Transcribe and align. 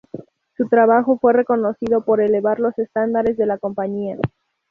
Su 0.57 0.67
trabajo 0.67 1.19
fue 1.19 1.31
reconocido 1.31 2.03
por 2.03 2.21
elevar 2.21 2.59
los 2.59 2.75
estándares 2.79 3.37
de 3.37 3.45
la 3.45 3.59
compañía. 3.59 4.17